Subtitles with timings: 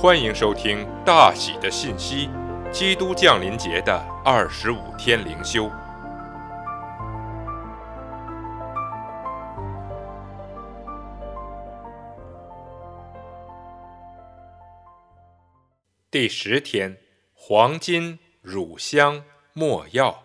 [0.00, 2.30] 欢迎收听大喜的信息，
[2.72, 5.70] 基督降临节的二十五天灵修，
[16.10, 16.96] 第十天，
[17.34, 20.22] 黄金、乳香、没药。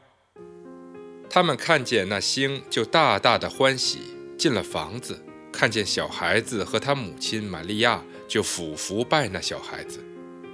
[1.29, 8.01] 他们看见那星，就大大的欢喜，进了房子，看见小孩子和他母亲玛利亚。
[8.27, 10.03] 就俯伏拜那小孩子，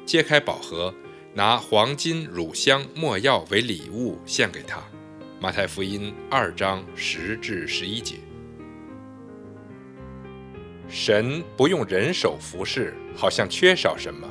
[0.06, 0.94] 揭开宝盒，
[1.34, 4.82] 拿黄金、乳香、没药为礼物献给他。
[5.40, 8.16] 马太福音二章十至十一节。
[10.88, 14.28] 神不用人手服侍，好像缺少什么。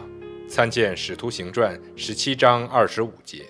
[0.47, 3.47] 参见《使徒行传》十七章二十五节。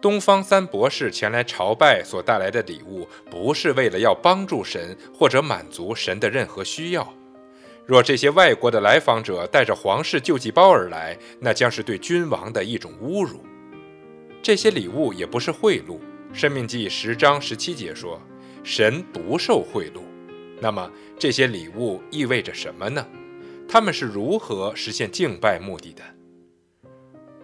[0.00, 7.12] 东方三博士前来朝拜所带来的礼物，不是为了要帮助神或者满足神的任何需要。
[7.86, 13.44] 若这些外国的来访者带着皇室救济包而来，那将是对君王的一种侮辱。
[14.42, 15.98] 这些礼物也不是贿赂，
[16.32, 18.20] 《生命记》十章十七节说
[18.64, 20.00] ：“神不受贿赂。”
[20.60, 23.06] 那么这些礼物意味着什么呢？
[23.68, 26.02] 他们是如何实现敬拜目的的？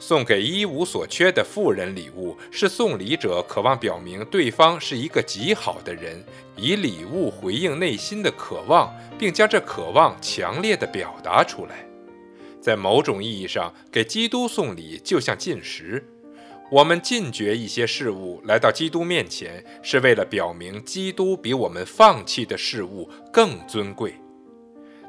[0.01, 6.25] 送给一无所缺的富人礼物，是送礼者渴望表明对方是一个极好的人，
[6.57, 11.87] 以礼物回应内心的渴望，并将这渴望强烈的表达出来。
[12.63, 16.03] 在某种意义上，给基督送礼就像进食，
[16.73, 24.15] 我们禁绝一些事物来到基督面前，是为了表明基督比我们放弃的事物更尊贵。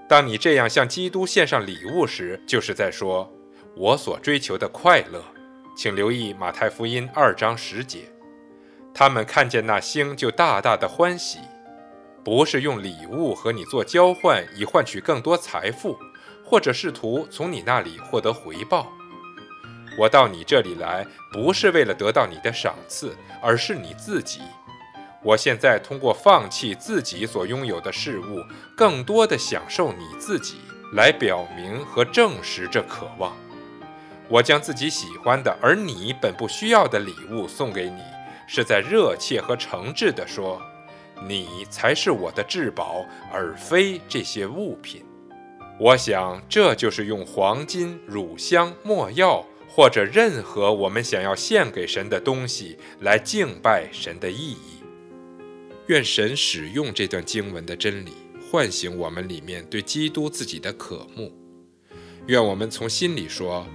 [0.10, 3.32] 当你这样向基督献上礼物时，就是在说。
[3.76, 5.24] 我所追求的快乐，
[5.78, 8.12] 请留意马太福音二章十节。
[8.94, 11.40] 他们看见那星就大大的欢喜，
[12.22, 15.98] 不是用礼物和你做交换以换取更多财富，
[16.44, 18.92] 或者试图从你那里获得回报。
[19.98, 24.42] 我到你这里来，不是为了得到你的赏赐，而是你自己。
[25.24, 28.44] 我现在通过放弃自己所拥有的事物，
[28.76, 30.58] 更多的享受你自己，
[30.94, 33.34] 来表明和证实这渴望。
[34.32, 38.02] 我将自己喜欢的，而你本不需要的礼物送给你，
[38.48, 40.62] 是在热切和诚挚地说
[41.28, 45.04] ：“你才是我的至宝，而非这些物品。”
[45.78, 54.82] 我想，这就是用黄金、乳香、没药，或者任何我们想要献给神的东西来敬拜神的意义。
[55.88, 58.14] 愿神使用这段经文的真理，
[58.50, 61.34] 唤醒我们里面对基督自己的渴慕。
[62.28, 63.68] 愿我们从心里说。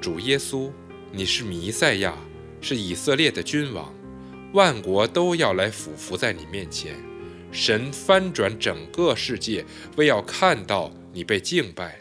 [0.00, 0.70] 主耶稣，
[1.12, 2.16] 你是弥赛亚，
[2.62, 3.94] 是以色列的君王，
[4.54, 6.96] 万国都要来俯伏在你面前。
[7.52, 9.62] 神翻转整个世界，
[9.96, 12.00] 为要看到你被敬拜。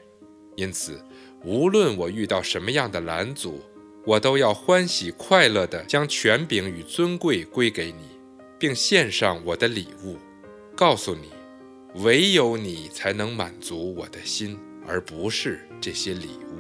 [0.56, 1.04] 因此，
[1.44, 3.60] 无论我遇到什么样的拦阻，
[4.06, 8.08] 我都要欢喜快乐地将权柄与尊贵归给你，
[8.58, 10.16] 并献上我的礼物，
[10.74, 11.28] 告诉你，
[12.02, 16.59] 唯有你才能满足我的心，而不是这些礼物。